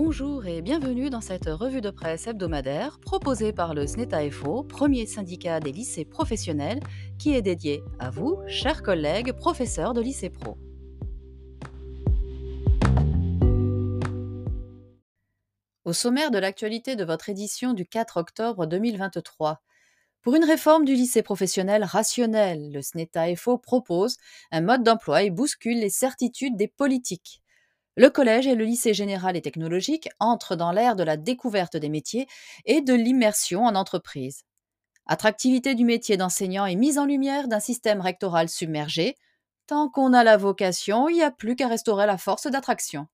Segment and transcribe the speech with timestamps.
[0.00, 5.58] Bonjour et bienvenue dans cette revue de presse hebdomadaire proposée par le SNETA-FO, premier syndicat
[5.58, 6.78] des lycées professionnels,
[7.18, 10.56] qui est dédié à vous, chers collègues professeurs de lycée pro.
[15.84, 19.60] Au sommaire de l'actualité de votre édition du 4 octobre 2023,
[20.22, 24.16] pour une réforme du lycée professionnel rationnel, le SNETA-FO propose
[24.52, 27.42] un mode d'emploi et bouscule les certitudes des politiques.
[27.98, 31.88] Le collège et le lycée général et technologique entrent dans l'ère de la découverte des
[31.88, 32.28] métiers
[32.64, 34.44] et de l'immersion en entreprise.
[35.06, 39.16] Attractivité du métier d'enseignant est mise en lumière d'un système rectoral submergé.
[39.66, 43.08] Tant qu'on a la vocation, il n'y a plus qu'à restaurer la force d'attraction.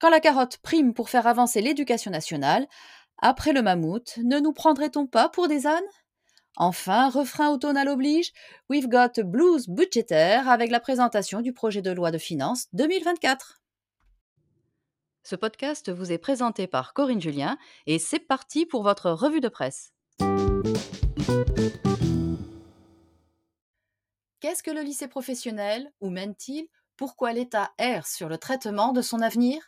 [0.00, 2.66] Quand la carotte prime pour faire avancer l'éducation nationale,
[3.18, 5.78] après le mammouth, ne nous prendrait-on pas pour des ânes?
[6.56, 8.32] Enfin, refrain automnal oblige,
[8.68, 13.60] we've got blues budgétaire avec la présentation du projet de loi de finances 2024.
[15.28, 19.48] Ce podcast vous est présenté par Corinne Julien et c'est parti pour votre revue de
[19.48, 19.92] presse.
[24.38, 26.68] Qu'est-ce que le lycée professionnel Où mène-t-il?
[26.96, 29.60] Pourquoi l'État erre sur le traitement de son avenir?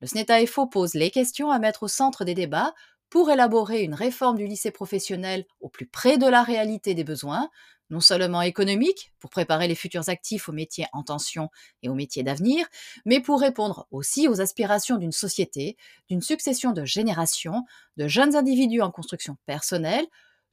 [0.00, 2.72] Le SNETA-FO pose les questions à mettre au centre des débats
[3.14, 7.48] pour élaborer une réforme du lycée professionnel au plus près de la réalité des besoins,
[7.88, 11.48] non seulement économiques, pour préparer les futurs actifs aux métiers en tension
[11.84, 12.66] et aux métiers d'avenir,
[13.04, 15.76] mais pour répondre aussi aux aspirations d'une société,
[16.10, 17.62] d'une succession de générations,
[17.98, 20.06] de jeunes individus en construction personnelle,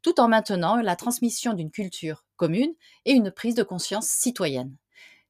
[0.04, 2.76] tout en maintenant la transmission d'une culture commune
[3.06, 4.78] et une prise de conscience citoyenne.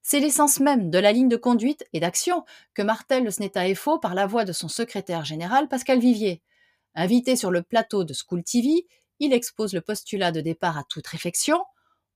[0.01, 3.99] C'est l'essence même de la ligne de conduite et d'action que martèle le SNETA FO
[3.99, 6.41] par la voix de son secrétaire général Pascal Vivier.
[6.95, 8.87] Invité sur le plateau de School TV,
[9.19, 11.63] il expose le postulat de départ à toute réflexion.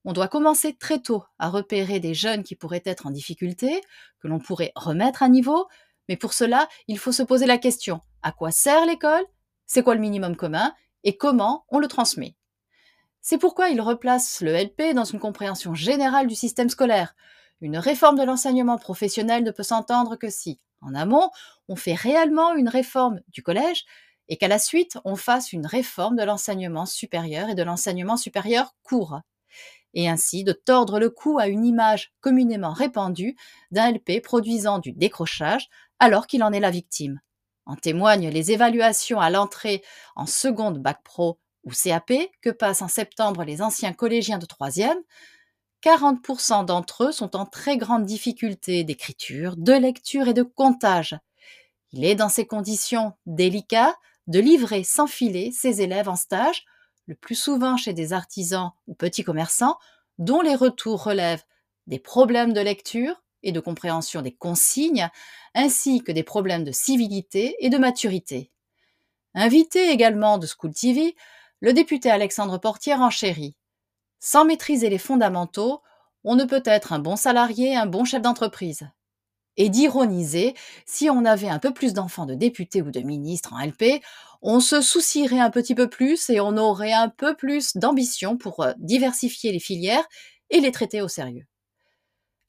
[0.03, 3.81] On doit commencer très tôt à repérer des jeunes qui pourraient être en difficulté,
[4.19, 5.67] que l'on pourrait remettre à niveau,
[6.09, 9.23] mais pour cela, il faut se poser la question à quoi sert l'école?
[9.65, 10.73] C'est quoi le minimum commun?
[11.03, 12.35] Et comment on le transmet?
[13.21, 17.15] C'est pourquoi il replace le LP dans une compréhension générale du système scolaire.
[17.61, 21.29] Une réforme de l'enseignement professionnel ne peut s'entendre que si, en amont,
[21.67, 23.85] on fait réellement une réforme du collège,
[24.29, 28.75] et qu'à la suite, on fasse une réforme de l'enseignement supérieur et de l'enseignement supérieur
[28.83, 29.19] court,
[29.93, 33.35] et ainsi de tordre le cou à une image communément répandue
[33.71, 35.69] d'un LP produisant du décrochage
[35.99, 37.21] alors qu'il en est la victime.
[37.65, 39.81] En témoignent les évaluations à l'entrée
[40.15, 44.97] en seconde bac pro ou CAP que passent en septembre les anciens collégiens de troisième.
[45.81, 51.17] 40% d'entre eux sont en très grande difficulté d'écriture, de lecture et de comptage.
[51.91, 53.95] Il est dans ces conditions délicates
[54.27, 56.65] de livrer sans filer ses élèves en stage,
[57.07, 59.77] le plus souvent chez des artisans ou petits commerçants,
[60.17, 61.43] dont les retours relèvent
[61.87, 65.09] des problèmes de lecture et de compréhension des consignes,
[65.53, 68.51] ainsi que des problèmes de civilité et de maturité.
[69.35, 71.15] Invité également de School TV,
[71.59, 73.55] le député Alexandre Portier enchérit.
[74.19, 75.81] Sans maîtriser les fondamentaux,
[76.23, 78.89] on ne peut être un bon salarié, un bon chef d'entreprise
[79.57, 80.53] et d'ironiser
[80.85, 84.01] si on avait un peu plus d'enfants de députés ou de ministres en LP,
[84.41, 88.61] on se soucierait un petit peu plus et on aurait un peu plus d'ambition pour
[88.61, 90.05] euh, diversifier les filières
[90.49, 91.47] et les traiter au sérieux.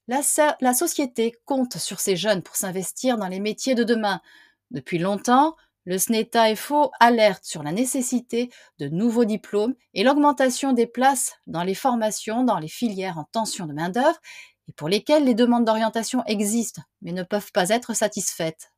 [0.07, 4.21] La, société compte sur ces jeunes pour s'investir dans les métiers de demain.
[4.71, 10.87] Depuis longtemps, le SNETA FO alerte sur la nécessité de nouveaux diplômes et l'augmentation des
[10.87, 14.19] places dans les formations dans les filières en tension de main-d'œuvre
[14.67, 18.71] et pour lesquels les demandes d'orientation existent, mais ne peuvent pas être satisfaites.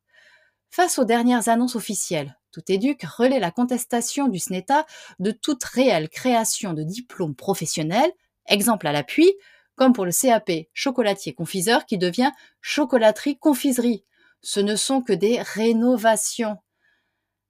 [0.70, 4.84] Face aux dernières annonces officielles, Tout éduque relaie la contestation du SNETA
[5.20, 8.10] de toute réelle création de diplômes professionnels,
[8.46, 9.32] exemple à l'appui,
[9.76, 14.04] comme pour le CAP chocolatier confiseur qui devient chocolaterie confiserie.
[14.42, 16.56] Ce ne sont que des rénovations.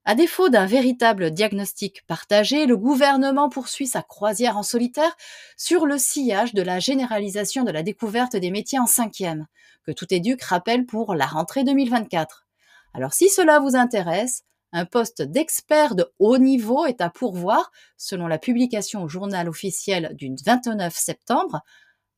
[0.07, 5.15] À défaut d'un véritable diagnostic partagé, le gouvernement poursuit sa croisière en solitaire
[5.59, 9.47] sur le sillage de la généralisation de la découverte des métiers en cinquième,
[9.85, 12.47] que tout éduc rappelle pour la rentrée 2024.
[12.95, 14.43] Alors si cela vous intéresse,
[14.73, 20.13] un poste d'expert de haut niveau est à pourvoir, selon la publication au journal officiel
[20.15, 21.61] du 29 septembre,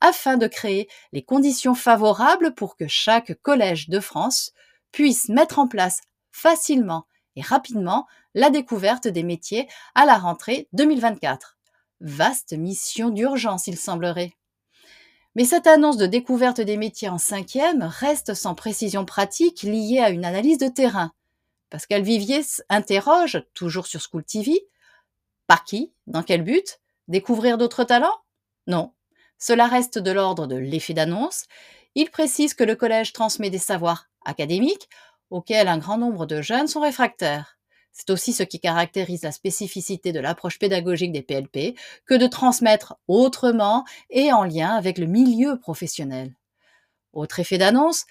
[0.01, 4.53] afin de créer les conditions favorables pour que chaque collège de France
[4.93, 7.07] puisse mettre en place facilement
[7.37, 11.57] et rapidement la découverte des métiers à la rentrée 2024.
[12.01, 14.35] Vaste mission d'urgence, il semblerait.
[15.35, 20.11] Mais cette annonce de découverte des métiers en cinquième reste sans précision pratique liée à
[20.11, 21.13] une analyse de terrain.
[21.71, 24.67] Pascal Vivier interroge, toujours sur School TV,
[25.47, 25.93] par qui?
[26.07, 26.81] Dans quel but?
[27.09, 28.21] Découvrir d'autres talents?
[28.67, 28.93] Non.
[29.39, 31.45] Cela reste de l'ordre de l'effet d'annonce.
[31.95, 34.89] Il précise que le collège transmet des savoirs académiques
[35.33, 37.59] auquel un grand nombre de jeunes sont réfractaires.
[37.93, 41.75] C'est aussi ce qui caractérise la spécificité de l'approche pédagogique des PLP
[42.07, 46.35] que de transmettre autrement et en lien avec le milieu professionnel.
[47.13, 48.05] Autre effet d'annonce,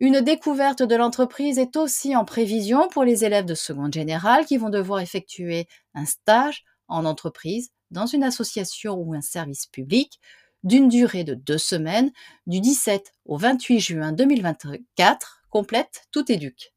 [0.00, 4.56] une découverte de l'entreprise est aussi en prévision pour les élèves de seconde générale qui
[4.56, 10.20] vont devoir effectuer un stage en entreprise, dans une association ou un service public,
[10.62, 12.12] d'une durée de deux semaines,
[12.46, 16.72] du 17 au 28 juin 2024, complète tout éduque.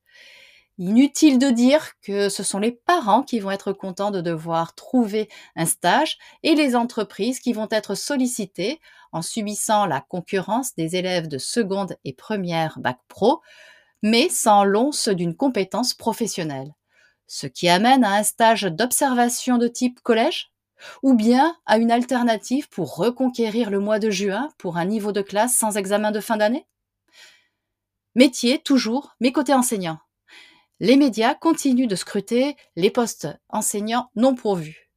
[0.78, 5.30] Inutile de dire que ce sont les parents qui vont être contents de devoir trouver
[5.56, 8.80] un stage et les entreprises qui vont être sollicitées
[9.12, 13.42] en subissant la concurrence des élèves de seconde et première bac pro,
[14.04, 16.74] mais sans l'once d'une compétence professionnelle.
[17.28, 20.52] Ce qui amène à un stage d'observation de type collège
[21.04, 25.22] ou bien à une alternative pour reconquérir le mois de juin pour un niveau de
[25.22, 26.68] classe sans examen de fin d'année?
[28.16, 30.00] Métier toujours, mais côté enseignant
[30.82, 34.90] les médias continuent de scruter les postes enseignants non pourvus.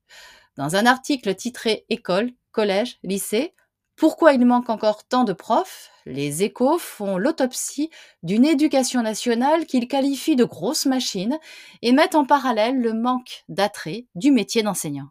[0.56, 3.54] Dans un article titré École, collège, lycée,
[3.94, 5.90] pourquoi il manque encore tant de profs?
[6.06, 7.90] Les échos font l'autopsie
[8.22, 11.38] d'une éducation nationale qu'ils qualifient de grosse machine
[11.82, 15.10] et mettent en parallèle le manque d'attrait du métier d'enseignant.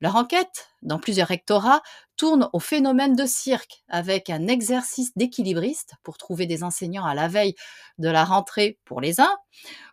[0.00, 1.82] Leur enquête, dans plusieurs rectorats,
[2.16, 7.28] tourne au phénomène de cirque, avec un exercice d'équilibriste pour trouver des enseignants à la
[7.28, 7.54] veille
[7.98, 9.36] de la rentrée pour les uns.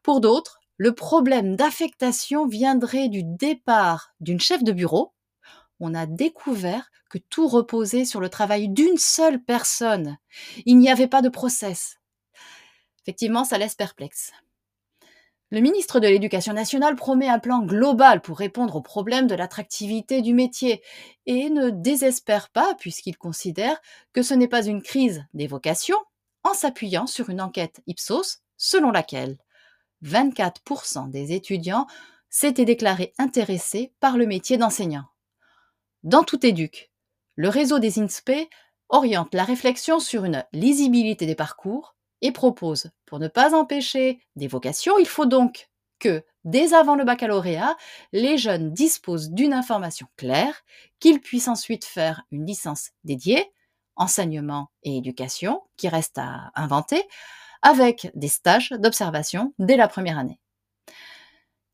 [0.03, 5.13] Pour d'autres, le problème d'affectation viendrait du départ d'une chef de bureau.
[5.79, 10.17] On a découvert que tout reposait sur le travail d'une seule personne.
[10.65, 11.99] Il n'y avait pas de process.
[13.03, 14.31] Effectivement, ça laisse perplexe.
[15.53, 20.23] Le ministre de l'Éducation nationale promet un plan global pour répondre aux problèmes de l'attractivité
[20.23, 20.81] du métier
[21.27, 23.79] et ne désespère pas puisqu'il considère
[24.13, 25.99] que ce n'est pas une crise des vocations
[26.41, 29.37] en s'appuyant sur une enquête Ipsos selon laquelle
[30.03, 31.85] 24% des étudiants
[32.31, 35.05] s'étaient déclarés intéressés par le métier d'enseignant.
[36.01, 36.89] Dans tout éduc,
[37.35, 38.49] le réseau des INSPE
[38.89, 44.47] oriente la réflexion sur une lisibilité des parcours, et propose, pour ne pas empêcher des
[44.47, 47.77] vocations, il faut donc que, dès avant le baccalauréat,
[48.13, 50.63] les jeunes disposent d'une information claire,
[50.99, 53.51] qu'ils puissent ensuite faire une licence dédiée,
[53.95, 57.03] enseignement et éducation, qui reste à inventer,
[57.61, 60.39] avec des stages d'observation dès la première année.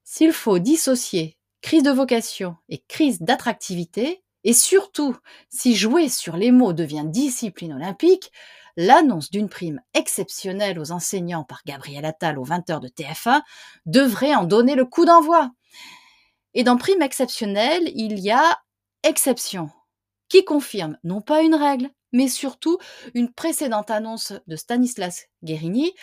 [0.04, 5.16] S'il faut dissocier crise de vocation et crise d'attractivité, et surtout
[5.50, 8.32] si jouer sur les mots devient discipline olympique,
[8.78, 13.42] l'annonce d'une prime exceptionnelle aux enseignants par Gabriel Attal aux 20h de TF1
[13.86, 15.52] devrait en donner le coup d'envoi.
[16.54, 18.60] Et dans prime exceptionnelle, il y a
[19.04, 19.70] exception,
[20.30, 22.78] qui confirme non pas une règle, mais surtout
[23.14, 25.94] une précédente annonce de Stanislas Guérini,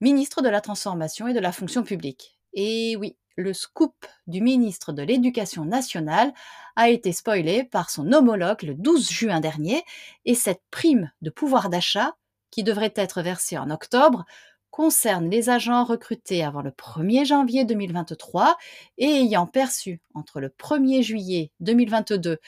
[0.00, 2.38] ministre de la Transformation et de la Fonction publique.
[2.54, 6.32] Et oui, le scoop du ministre de l'Éducation nationale
[6.76, 9.82] a été spoilé par son homologue le 12 juin dernier.
[10.24, 12.14] Et cette prime de pouvoir d'achat,
[12.50, 14.24] qui devrait être versée en octobre,
[14.70, 18.56] concerne les agents recrutés avant le 1er janvier 2023
[18.98, 22.38] et ayant perçu entre le 1er juillet 2022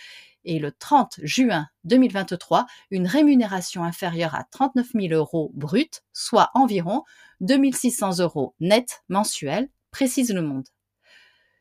[0.45, 7.03] et le 30 juin 2023 une rémunération inférieure à 39 000 euros brut, soit environ
[7.41, 10.69] 2600 euros net mensuels, précise le monde.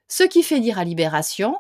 [0.09, 1.55] Ce qui fait dire à Libération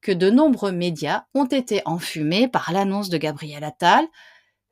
[0.00, 4.04] que de nombreux médias ont été enfumés par l'annonce de Gabriel Attal.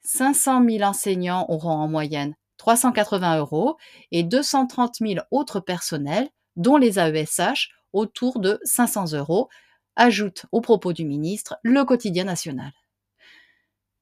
[0.03, 3.77] 500 000 enseignants auront en moyenne 380 euros
[4.11, 9.49] et 230 000 autres personnels, dont les AESH, autour de 500 euros,
[9.95, 12.73] ajoute au propos du ministre le quotidien national.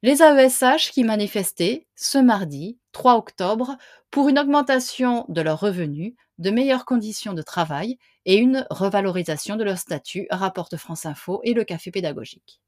[0.02, 3.76] Les AESH qui manifestaient ce mardi 3 octobre
[4.10, 9.64] pour une augmentation de leurs revenus, de meilleures conditions de travail et une revalorisation de
[9.64, 12.60] leur statut, rapporte France Info et le Café pédagogique.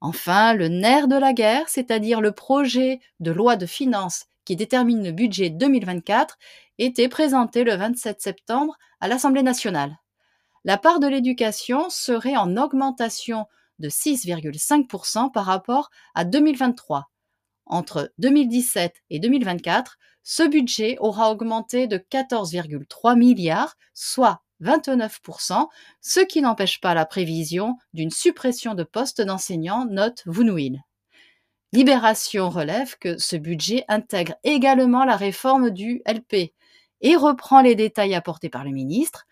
[0.00, 5.04] Enfin, le nerf de la guerre, c'est-à-dire le projet de loi de finances qui détermine
[5.04, 6.38] le budget 2024,
[6.78, 9.98] était présenté le 27 septembre à l'Assemblée nationale.
[10.64, 13.46] La part de l'éducation serait en augmentation
[13.78, 17.10] de 6,5% par rapport à 2023.
[17.68, 25.68] Entre 2017 et 2024, ce budget aura augmenté de 14,3 milliards, soit 29%,
[26.00, 30.80] ce qui n'empêche pas la prévision d'une suppression de postes d'enseignants, note Vounouil.
[31.72, 36.54] Libération relève que ce budget intègre également la réforme du LP
[37.02, 39.26] et reprend les détails apportés par le ministre.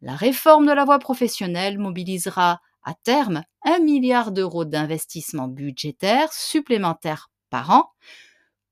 [0.00, 7.31] La réforme de la voie professionnelle mobilisera à terme un milliard d'euros d'investissements budgétaires supplémentaires
[7.52, 7.92] par an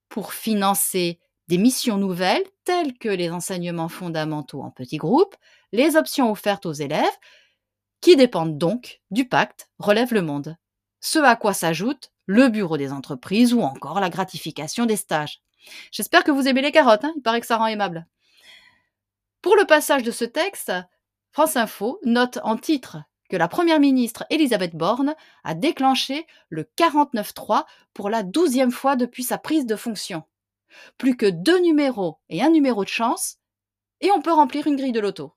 [0.08, 5.36] pour financer des missions nouvelles telles que les enseignements fondamentaux en petits groupes,
[5.72, 7.18] les options offertes aux élèves,
[8.00, 10.56] qui dépendent donc du pacte Relève le monde.
[11.00, 15.42] Ce à quoi s'ajoute le bureau des entreprises ou encore la gratification des stages.
[15.92, 18.06] J'espère que vous aimez les carottes, hein, il paraît que ça rend aimable.
[19.42, 20.72] Pour le passage de ce texte,
[21.32, 22.98] France Info note en titre
[23.30, 29.22] que la Première ministre Elisabeth Borne a déclenché le 49.3 pour la douzième fois depuis
[29.22, 30.24] sa prise de fonction.
[30.98, 33.38] Plus que deux numéros et un numéro de chance,
[34.00, 35.34] et on peut remplir une grille de loto.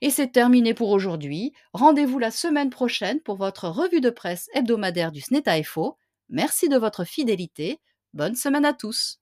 [0.00, 1.52] Et c'est terminé pour aujourd'hui.
[1.72, 5.96] Rendez-vous la semaine prochaine pour votre revue de presse hebdomadaire du SNETA FO.
[6.28, 7.80] Merci de votre fidélité.
[8.14, 9.20] Bonne semaine à tous.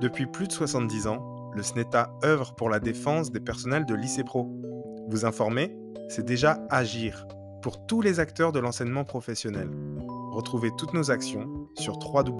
[0.00, 4.24] Depuis plus de 70 ans, le SNETA œuvre pour la défense des personnels de lycée
[4.24, 4.46] pro.
[5.08, 5.74] Vous informer,
[6.08, 7.26] c'est déjà agir
[7.62, 9.70] pour tous les acteurs de l'enseignement professionnel.
[10.32, 11.48] Retrouvez toutes nos actions
[11.78, 12.36] sur www.sneta.org.